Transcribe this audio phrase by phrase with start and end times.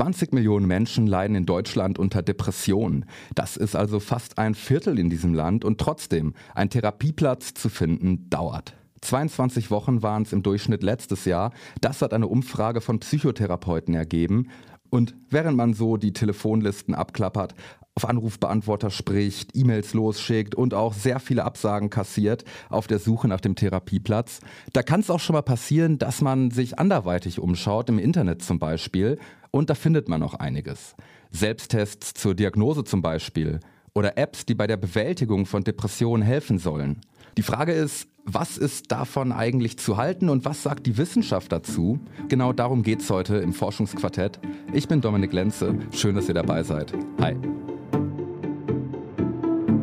[0.00, 3.04] 20 Millionen Menschen leiden in Deutschland unter Depressionen.
[3.34, 8.30] Das ist also fast ein Viertel in diesem Land und trotzdem, ein Therapieplatz zu finden,
[8.30, 8.72] dauert.
[9.02, 11.52] 22 Wochen waren es im Durchschnitt letztes Jahr.
[11.82, 14.48] Das hat eine Umfrage von Psychotherapeuten ergeben.
[14.88, 17.54] Und während man so die Telefonlisten abklappert,
[17.94, 23.40] auf Anrufbeantworter spricht, E-Mails losschickt und auch sehr viele Absagen kassiert auf der Suche nach
[23.40, 24.40] dem Therapieplatz,
[24.72, 28.58] da kann es auch schon mal passieren, dass man sich anderweitig umschaut, im Internet zum
[28.58, 29.18] Beispiel,
[29.50, 30.94] und da findet man auch einiges.
[31.30, 33.60] Selbsttests zur Diagnose zum Beispiel
[33.94, 37.00] oder Apps, die bei der Bewältigung von Depressionen helfen sollen.
[37.36, 41.98] Die Frage ist, was ist davon eigentlich zu halten und was sagt die Wissenschaft dazu?
[42.28, 44.38] Genau darum geht es heute im Forschungsquartett.
[44.72, 45.74] Ich bin Dominik Lenze.
[45.92, 46.92] Schön, dass ihr dabei seid.
[47.20, 47.36] Hi.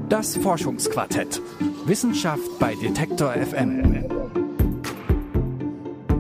[0.10, 1.42] Das Forschungsquartett.
[1.86, 4.06] Wissenschaft bei Detektor FM.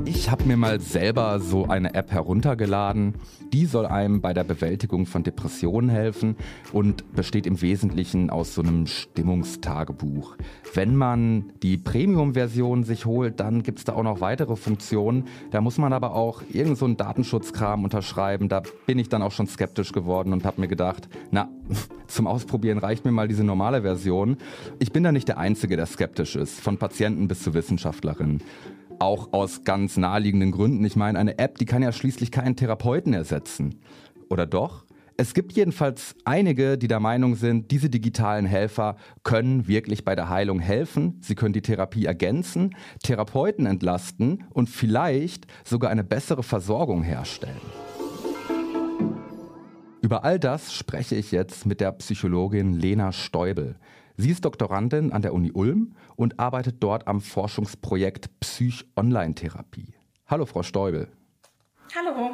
[0.03, 3.15] Ich habe mir mal selber so eine App heruntergeladen.
[3.53, 6.35] Die soll einem bei der Bewältigung von Depressionen helfen
[6.73, 10.35] und besteht im Wesentlichen aus so einem Stimmungstagebuch.
[10.73, 15.29] Wenn man die Premium-Version sich holt, dann gibt es da auch noch weitere Funktionen.
[15.51, 18.49] Da muss man aber auch irgend so Datenschutzkram unterschreiben.
[18.49, 21.47] Da bin ich dann auch schon skeptisch geworden und habe mir gedacht, na,
[22.07, 24.37] zum Ausprobieren reicht mir mal diese normale Version.
[24.79, 28.41] Ich bin da nicht der Einzige, der skeptisch ist, von Patienten bis zu Wissenschaftlerinnen
[28.99, 30.83] auch aus ganz naheliegenden Gründen.
[30.83, 33.75] Ich meine, eine App, die kann ja schließlich keinen Therapeuten ersetzen.
[34.29, 34.85] Oder doch?
[35.19, 40.29] Es gibt jedenfalls einige, die der Meinung sind, diese digitalen Helfer können wirklich bei der
[40.29, 41.19] Heilung helfen.
[41.21, 47.86] Sie können die Therapie ergänzen, Therapeuten entlasten und vielleicht sogar eine bessere Versorgung herstellen.
[50.07, 53.75] Über all das spreche ich jetzt mit der Psychologin Lena Stäubel.
[54.15, 59.95] Sie ist Doktorandin an der Uni Ulm und arbeitet dort am Forschungsprojekt Psych-Online-Therapie.
[60.25, 61.09] Hallo, Frau Stäubel.
[61.93, 62.31] Hallo.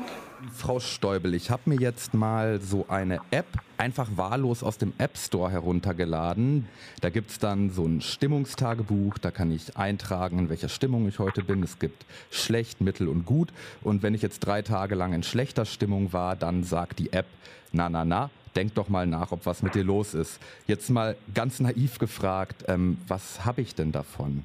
[0.52, 3.45] Frau Stäubel, ich habe mir jetzt mal so eine App
[3.77, 6.67] einfach wahllos aus dem App Store heruntergeladen.
[7.02, 11.20] Da gibt es dann so ein Stimmungstagebuch, da kann ich eintragen, in welcher Stimmung ich
[11.20, 11.64] heute bin.
[11.64, 13.52] Es gibt schlecht, mittel und gut.
[13.81, 17.27] Und wenn ich jetzt drei Tage lang in schlechter Stimmung war, dann sagt die App,
[17.71, 20.39] na, na, na, denk doch mal nach, ob was mit dir los ist.
[20.67, 24.43] Jetzt mal ganz naiv gefragt, ähm, was habe ich denn davon?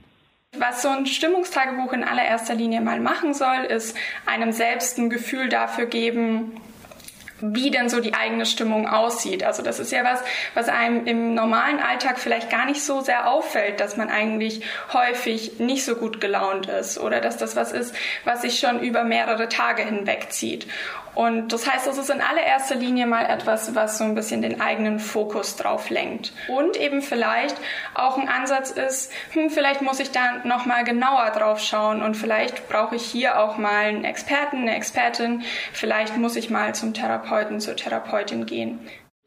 [0.58, 3.96] Was so ein Stimmungstagebuch in allererster Linie mal machen soll, ist
[4.26, 6.60] einem selbst ein Gefühl dafür geben,
[7.40, 9.44] wie denn so die eigene Stimmung aussieht.
[9.44, 10.22] Also das ist ja was,
[10.54, 15.58] was einem im normalen Alltag vielleicht gar nicht so sehr auffällt, dass man eigentlich häufig
[15.60, 19.48] nicht so gut gelaunt ist oder dass das was ist, was sich schon über mehrere
[19.48, 20.66] Tage hinweg zieht.
[21.18, 24.60] Und das heißt, es ist in allererster Linie mal etwas, was so ein bisschen den
[24.60, 26.32] eigenen Fokus drauf lenkt.
[26.46, 27.56] Und eben vielleicht
[27.92, 32.68] auch ein Ansatz ist, hm, vielleicht muss ich da nochmal genauer drauf schauen und vielleicht
[32.68, 35.42] brauche ich hier auch mal einen Experten, eine Expertin,
[35.72, 38.78] vielleicht muss ich mal zum Therapeuten, zur Therapeutin gehen.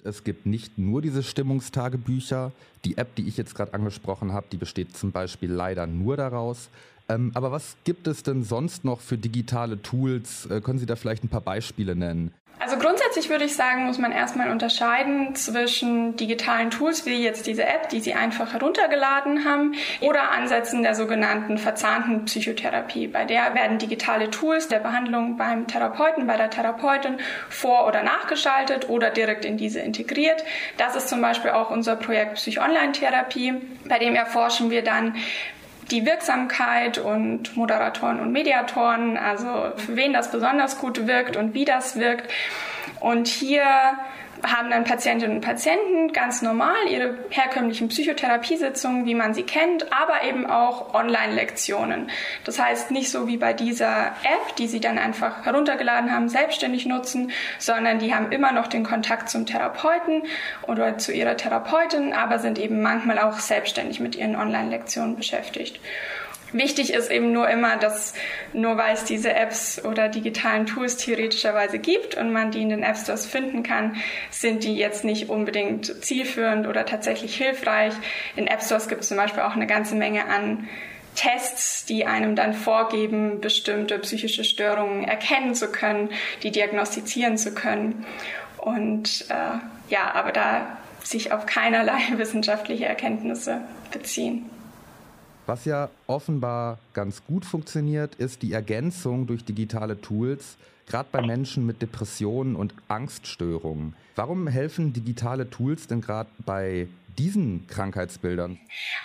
[0.02, 2.54] Es gibt nicht nur diese Stimmungstagebücher.
[2.86, 6.70] Die App, die ich jetzt gerade angesprochen habe, die besteht zum Beispiel leider nur daraus.
[7.12, 10.48] Ähm, aber was gibt es denn sonst noch für digitale Tools?
[10.48, 12.34] Äh, können Sie da vielleicht ein paar Beispiele nennen?
[12.60, 17.64] Also grundsätzlich würde ich sagen, muss man erstmal unterscheiden zwischen digitalen Tools wie jetzt diese
[17.64, 23.08] App, die Sie einfach heruntergeladen haben, oder Ansätzen der sogenannten verzahnten Psychotherapie.
[23.08, 27.18] Bei der werden digitale Tools der Behandlung beim Therapeuten, bei der Therapeutin
[27.50, 30.44] vor- oder nachgeschaltet oder direkt in diese integriert.
[30.78, 33.56] Das ist zum Beispiel auch unser Projekt Psych-Online-Therapie.
[33.86, 35.16] Bei dem erforschen wir dann,
[35.90, 41.66] die Wirksamkeit und Moderatoren und Mediatoren, also für wen das besonders gut wirkt und wie
[41.66, 42.32] das wirkt.
[43.00, 43.64] Und hier
[44.44, 50.24] haben dann Patientinnen und Patienten ganz normal ihre herkömmlichen Psychotherapiesitzungen, wie man sie kennt, aber
[50.24, 52.10] eben auch Online-Lektionen.
[52.44, 56.86] Das heißt nicht so wie bei dieser App, die sie dann einfach heruntergeladen haben, selbstständig
[56.86, 60.24] nutzen, sondern die haben immer noch den Kontakt zum Therapeuten
[60.68, 65.80] oder zu ihrer Therapeutin, aber sind eben manchmal auch selbstständig mit ihren Online-Lektionen beschäftigt.
[66.54, 68.14] Wichtig ist eben nur immer, dass
[68.52, 72.84] nur weil es diese Apps oder digitalen Tools theoretischerweise gibt und man die in den
[72.84, 73.96] App Stores finden kann,
[74.30, 77.94] sind die jetzt nicht unbedingt zielführend oder tatsächlich hilfreich.
[78.36, 80.68] In App Stores gibt es zum Beispiel auch eine ganze Menge an
[81.16, 86.10] Tests, die einem dann vorgeben, bestimmte psychische Störungen erkennen zu können,
[86.44, 88.06] die diagnostizieren zu können.
[88.58, 89.60] Und äh,
[89.90, 93.62] ja, aber da sich auf keinerlei wissenschaftliche Erkenntnisse
[93.92, 94.50] beziehen.
[95.52, 100.56] Was ja offenbar ganz gut funktioniert, ist die Ergänzung durch digitale Tools,
[100.88, 103.94] gerade bei Menschen mit Depressionen und Angststörungen.
[104.16, 106.88] Warum helfen digitale Tools denn gerade bei
[107.18, 108.60] diesen Krankheitsbildern?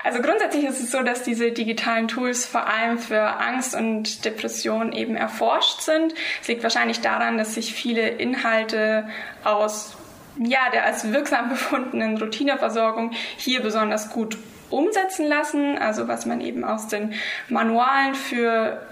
[0.05, 4.93] Also grundsätzlich ist es so, dass diese digitalen Tools vor allem für Angst und Depression
[4.93, 6.15] eben erforscht sind.
[6.41, 9.09] Es liegt wahrscheinlich daran, dass sich viele Inhalte
[9.43, 9.97] aus
[10.39, 14.39] ja, der als wirksam befundenen Routineversorgung hier besonders gut
[14.71, 15.79] umsetzen lassen.
[15.79, 17.15] Also was man eben aus den
[17.49, 18.87] Manualen für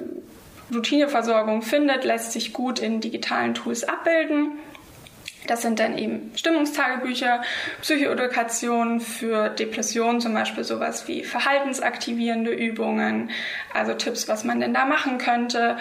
[0.75, 4.59] Routineversorgung findet, lässt sich gut in digitalen Tools abbilden.
[5.47, 7.43] Das sind dann eben Stimmungstagebücher,
[7.83, 13.31] Psychoedukationen für Depressionen, zum Beispiel sowas wie verhaltensaktivierende Übungen,
[13.75, 15.77] also Tipps, was man denn da machen könnte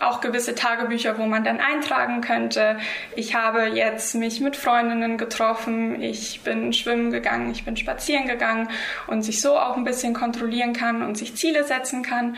[0.00, 2.78] auch gewisse Tagebücher, wo man dann eintragen könnte,
[3.14, 8.68] ich habe jetzt mich mit Freundinnen getroffen, ich bin schwimmen gegangen, ich bin spazieren gegangen
[9.06, 12.36] und sich so auch ein bisschen kontrollieren kann und sich Ziele setzen kann.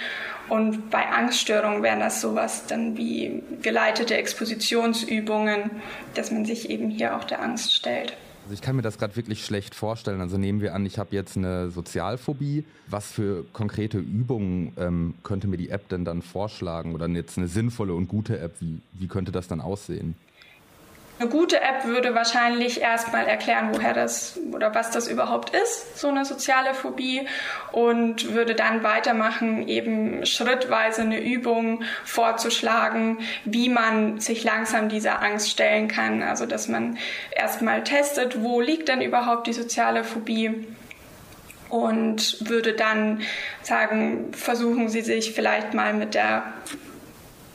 [0.49, 5.71] Und bei Angststörungen wären das sowas dann wie geleitete Expositionsübungen,
[6.15, 8.17] dass man sich eben hier auch der Angst stellt.
[8.49, 10.23] Also ich kann mir das gerade wirklich schlecht vorstellen.
[10.23, 12.65] Also nehmen wir an, ich habe jetzt eine Sozialphobie.
[12.87, 16.95] Was für konkrete Übungen ähm, könnte mir die App denn dann vorschlagen?
[16.95, 20.15] Oder jetzt eine sinnvolle und gute App, wie, wie könnte das dann aussehen?
[21.21, 26.09] Eine gute App würde wahrscheinlich erstmal erklären, woher das oder was das überhaupt ist, so
[26.09, 27.27] eine soziale Phobie,
[27.73, 35.51] und würde dann weitermachen, eben schrittweise eine Übung vorzuschlagen, wie man sich langsam dieser Angst
[35.51, 36.23] stellen kann.
[36.23, 36.99] Also, dass man
[37.33, 40.67] erstmal testet, wo liegt denn überhaupt die soziale Phobie
[41.69, 43.23] und würde dann
[43.63, 46.45] sagen, versuchen Sie sich vielleicht mal mit der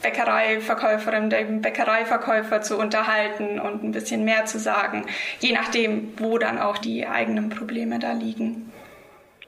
[0.03, 5.05] Bäckereiverkäuferin, dem Bäckereiverkäufer zu unterhalten und ein bisschen mehr zu sagen,
[5.39, 8.71] je nachdem, wo dann auch die eigenen Probleme da liegen.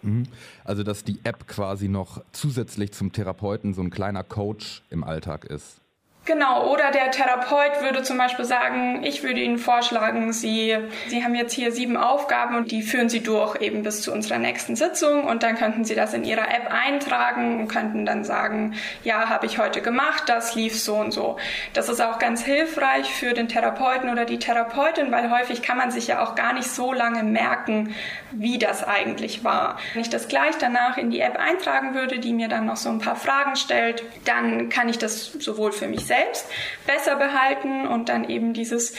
[0.02, 0.24] Mhm.
[0.63, 5.46] Also, dass die App quasi noch zusätzlich zum Therapeuten so ein kleiner Coach im Alltag
[5.46, 5.81] ist.
[6.25, 10.75] Genau, oder der Therapeut würde zum Beispiel sagen, ich würde Ihnen vorschlagen, Sie,
[11.07, 14.39] Sie haben jetzt hier sieben Aufgaben und die führen Sie durch eben bis zu unserer
[14.39, 18.74] nächsten Sitzung und dann könnten Sie das in Ihrer App eintragen und könnten dann sagen,
[19.04, 21.38] ja, habe ich heute gemacht, das lief so und so.
[21.74, 25.92] Das ist auch ganz hilfreich für den Therapeuten oder die Therapeutin, weil häufig kann man
[25.92, 27.94] sich ja auch gar nicht so lange merken,
[28.31, 29.78] wie das eigentlich war.
[29.94, 32.89] Wenn ich das gleich danach in die App eintragen würde, die mir dann noch so
[32.89, 36.48] ein paar Fragen stellt, dann kann ich das sowohl für mich selbst selbst
[36.86, 38.94] besser behalten und dann eben dieses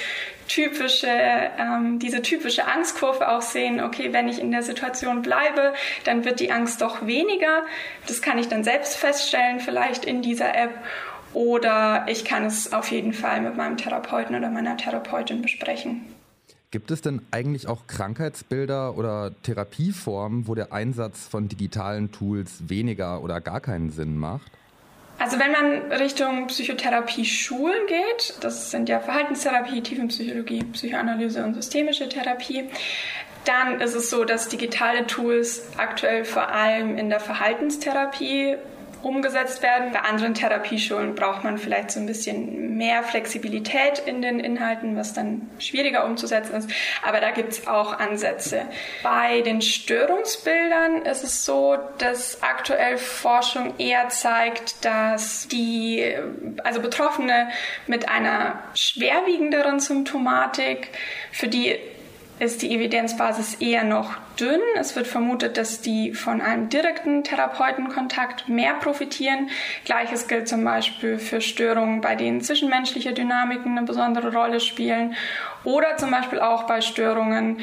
[0.48, 5.74] typische, ähm, diese typische Angstkurve auch sehen, okay, wenn ich in der Situation bleibe,
[6.04, 7.64] dann wird die Angst doch weniger.
[8.06, 10.70] Das kann ich dann selbst feststellen, vielleicht in dieser App.
[11.32, 16.02] Oder ich kann es auf jeden Fall mit meinem Therapeuten oder meiner Therapeutin besprechen.
[16.70, 23.22] Gibt es denn eigentlich auch Krankheitsbilder oder Therapieformen, wo der Einsatz von digitalen Tools weniger
[23.22, 24.50] oder gar keinen Sinn macht?
[25.18, 32.68] Also wenn man Richtung Psychotherapie-Schulen geht, das sind ja Verhaltenstherapie, Tiefenpsychologie, Psychoanalyse und systemische Therapie,
[33.46, 38.56] dann ist es so, dass digitale Tools aktuell vor allem in der Verhaltenstherapie
[39.06, 39.92] umgesetzt werden.
[39.92, 45.12] Bei anderen Therapieschulen braucht man vielleicht so ein bisschen mehr Flexibilität in den Inhalten, was
[45.12, 46.70] dann schwieriger umzusetzen ist.
[47.06, 48.62] Aber da gibt es auch Ansätze.
[49.04, 56.12] Bei den Störungsbildern ist es so, dass aktuell Forschung eher zeigt, dass die,
[56.64, 57.48] also Betroffene
[57.86, 60.88] mit einer schwerwiegenderen Symptomatik,
[61.30, 61.76] für die
[62.38, 64.60] ist die Evidenzbasis eher noch dünn.
[64.78, 69.50] Es wird vermutet, dass die von einem direkten Therapeutenkontakt mehr profitieren.
[69.84, 75.14] Gleiches gilt zum Beispiel für Störungen, bei denen zwischenmenschliche Dynamiken eine besondere Rolle spielen
[75.66, 77.58] oder zum Beispiel auch bei Störungen,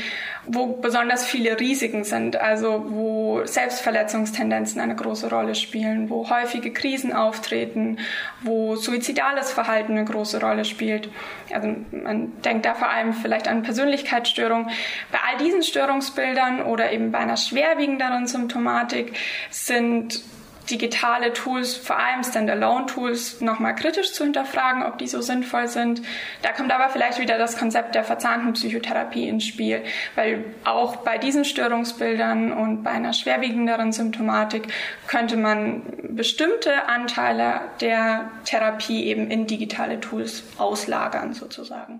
[0.45, 7.13] wo besonders viele Risiken sind, also wo Selbstverletzungstendenzen eine große Rolle spielen, wo häufige Krisen
[7.13, 7.99] auftreten,
[8.41, 11.09] wo suizidales Verhalten eine große Rolle spielt.
[11.53, 14.69] Also man denkt da vor allem vielleicht an Persönlichkeitsstörungen.
[15.09, 19.17] Bei all diesen Störungsbildern oder eben bei einer schwerwiegenderen Symptomatik
[19.49, 20.21] sind
[20.69, 26.01] digitale Tools, vor allem Standalone-Tools, nochmal kritisch zu hinterfragen, ob die so sinnvoll sind.
[26.41, 29.83] Da kommt aber vielleicht wieder das Konzept der verzahnten Psychotherapie ins Spiel,
[30.15, 34.67] weil auch bei diesen Störungsbildern und bei einer schwerwiegenderen Symptomatik
[35.07, 41.99] könnte man bestimmte Anteile der Therapie eben in digitale Tools auslagern sozusagen.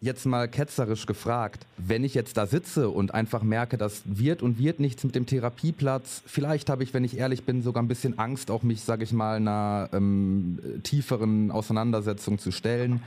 [0.00, 4.60] Jetzt mal ketzerisch gefragt, wenn ich jetzt da sitze und einfach merke, das wird und
[4.60, 8.16] wird nichts mit dem Therapieplatz, vielleicht habe ich, wenn ich ehrlich bin, sogar ein bisschen
[8.16, 13.02] Angst, auch mich, sage ich mal, einer ähm, tieferen Auseinandersetzung zu stellen.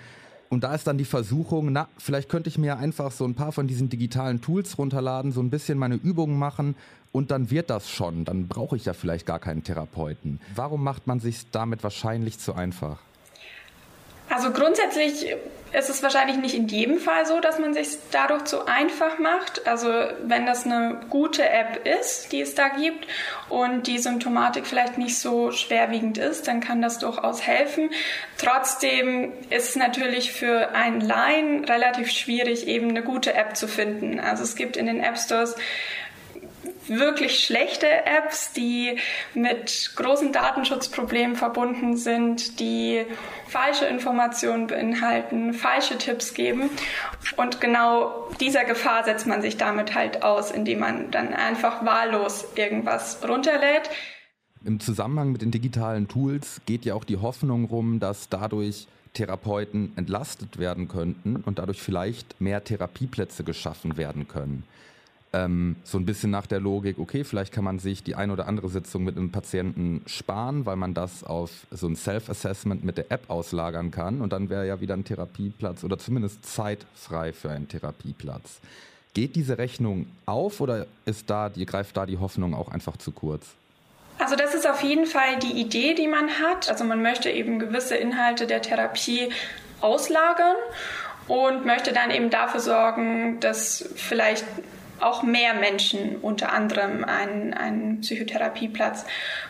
[0.49, 3.53] Und da ist dann die Versuchung, na, vielleicht könnte ich mir einfach so ein paar
[3.53, 6.75] von diesen digitalen Tools runterladen, so ein bisschen meine Übungen machen
[7.13, 8.25] und dann wird das schon.
[8.25, 10.41] Dann brauche ich ja vielleicht gar keinen Therapeuten.
[10.55, 12.97] Warum macht man sich damit wahrscheinlich zu einfach?
[14.29, 15.25] Also grundsätzlich
[15.73, 19.67] es ist wahrscheinlich nicht in jedem Fall so, dass man sich dadurch zu einfach macht.
[19.67, 19.89] Also
[20.23, 23.07] wenn das eine gute App ist, die es da gibt
[23.49, 27.89] und die Symptomatik vielleicht nicht so schwerwiegend ist, dann kann das durchaus helfen.
[28.37, 34.19] Trotzdem ist es natürlich für einen Laien relativ schwierig, eben eine gute App zu finden.
[34.19, 35.55] Also es gibt in den App Stores
[36.87, 38.97] wirklich schlechte Apps, die
[39.33, 43.05] mit großen Datenschutzproblemen verbunden sind, die
[43.47, 46.69] falsche Informationen beinhalten, falsche Tipps geben.
[47.37, 52.45] Und genau dieser Gefahr setzt man sich damit halt aus, indem man dann einfach wahllos
[52.55, 53.89] irgendwas runterlädt.
[54.63, 59.91] Im Zusammenhang mit den digitalen Tools geht ja auch die Hoffnung rum, dass dadurch Therapeuten
[59.97, 64.63] entlastet werden könnten und dadurch vielleicht mehr Therapieplätze geschaffen werden können
[65.33, 68.47] ähm, so ein bisschen nach der Logik, okay, vielleicht kann man sich die ein oder
[68.47, 73.11] andere Sitzung mit einem Patienten sparen, weil man das auf so ein Self-Assessment mit der
[73.11, 77.67] App auslagern kann und dann wäre ja wieder ein Therapieplatz oder zumindest zeitfrei für einen
[77.67, 78.59] Therapieplatz.
[79.13, 83.11] Geht diese Rechnung auf oder ist da, die, greift da die Hoffnung auch einfach zu
[83.11, 83.45] kurz?
[84.19, 86.69] Also das ist auf jeden Fall die Idee, die man hat.
[86.69, 89.29] Also man möchte eben gewisse Inhalte der Therapie
[89.81, 90.55] auslagern
[91.27, 94.45] und möchte dann eben dafür sorgen, dass vielleicht
[95.01, 99.05] auch mehr Menschen unter anderem einen, einen Psychotherapieplatz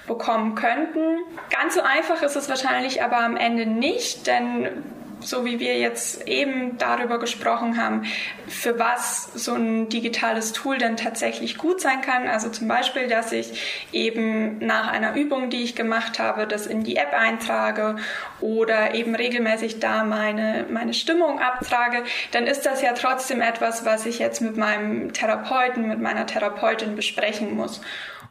[0.08, 1.20] bekommen könnten.
[1.50, 4.84] Ganz so einfach ist es wahrscheinlich aber am Ende nicht, denn
[5.22, 8.04] so wie wir jetzt eben darüber gesprochen haben,
[8.48, 12.28] für was so ein digitales Tool denn tatsächlich gut sein kann.
[12.28, 16.84] Also zum Beispiel, dass ich eben nach einer Übung, die ich gemacht habe, das in
[16.84, 17.96] die App eintrage
[18.40, 24.06] oder eben regelmäßig da meine, meine Stimmung abtrage, dann ist das ja trotzdem etwas, was
[24.06, 27.82] ich jetzt mit meinem Therapeuten, mit meiner Therapeutin besprechen muss.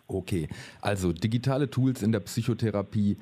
[0.06, 0.48] Okay,
[0.80, 3.16] also digitale Tools in der Psychotherapie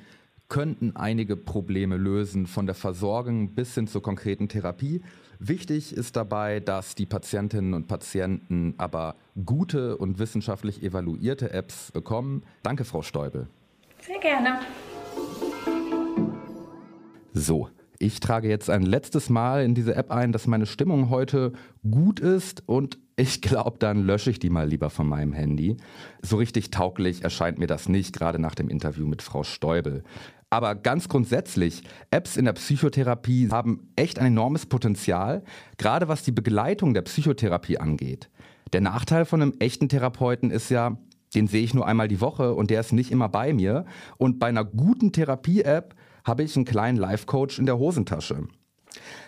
[0.49, 5.03] könnten einige Probleme lösen, von der Versorgung bis hin zur konkreten Therapie.
[5.39, 9.15] Wichtig ist dabei, dass die Patientinnen und Patienten aber
[9.45, 12.43] gute und wissenschaftlich evaluierte Apps bekommen.
[12.63, 13.49] Danke, Frau Stäubel.
[14.01, 14.61] Sehr gerne.
[17.35, 17.69] So,
[18.01, 21.53] ich trage jetzt ein letztes Mal in diese App ein, dass meine Stimmung heute
[21.89, 25.77] gut ist und ich glaube, dann lösche ich die mal lieber von meinem Handy.
[26.23, 30.05] So richtig tauglich erscheint mir das nicht, gerade nach dem Interview mit Frau Stäubel.
[30.51, 35.45] Aber ganz grundsätzlich, Apps in der Psychotherapie haben echt ein enormes Potenzial,
[35.77, 38.31] gerade was die Begleitung der Psychotherapie angeht.
[38.73, 40.97] Der Nachteil von einem echten Therapeuten ist ja,
[41.35, 43.85] den sehe ich nur einmal die Woche und der ist nicht immer bei mir.
[44.17, 48.49] Und bei einer guten Therapie-App habe ich einen kleinen Life-Coach in der Hosentasche.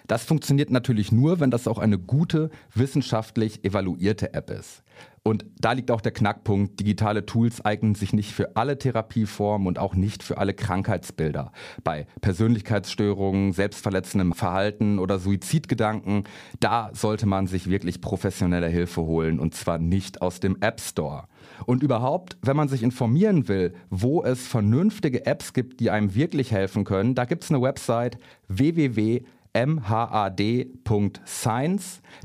[0.07, 4.83] Das funktioniert natürlich nur, wenn das auch eine gute, wissenschaftlich evaluierte App ist.
[5.23, 6.81] Und da liegt auch der Knackpunkt.
[6.81, 11.53] Digitale Tools eignen sich nicht für alle Therapieformen und auch nicht für alle Krankheitsbilder.
[11.85, 16.25] Bei Persönlichkeitsstörungen, selbstverletzendem Verhalten oder Suizidgedanken,
[16.61, 21.25] da sollte man sich wirklich professionelle Hilfe holen und zwar nicht aus dem App Store.
[21.67, 26.51] Und überhaupt, wenn man sich informieren will, wo es vernünftige Apps gibt, die einem wirklich
[26.51, 29.23] helfen können, da gibt es eine Website www
[29.55, 31.23] mhad.science.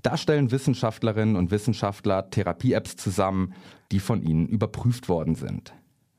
[0.03, 3.53] Da stellen Wissenschaftlerinnen und Wissenschaftler Therapie-Apps zusammen,
[3.91, 5.73] die von ihnen überprüft worden sind.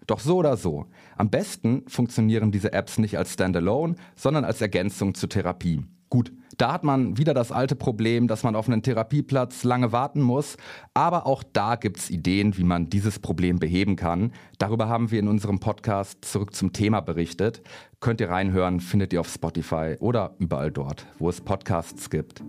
[0.07, 0.87] Doch so oder so,
[1.17, 5.83] am besten funktionieren diese Apps nicht als Standalone, sondern als Ergänzung zur Therapie.
[6.09, 10.23] Gut, da hat man wieder das alte Problem, dass man auf einen Therapieplatz lange warten
[10.23, 10.57] muss.
[10.95, 14.33] Aber auch da gibt es Ideen, wie man dieses Problem beheben kann.
[14.59, 17.63] Darüber haben wir in unserem Podcast zurück zum Thema berichtet.
[18.01, 22.43] Könnt ihr reinhören, findet ihr auf Spotify oder überall dort, wo es Podcasts gibt.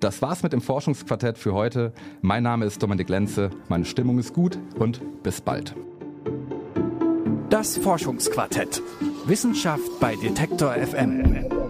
[0.00, 1.92] Das war's mit dem Forschungsquartett für heute.
[2.22, 5.74] Mein Name ist Dominik Lenze, meine Stimmung ist gut und bis bald.
[7.48, 8.82] Das Forschungsquartett.
[9.26, 11.61] Wissenschaft bei Detektor FM.